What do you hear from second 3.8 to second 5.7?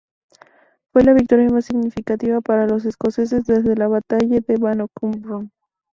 batalla de Bannockburn.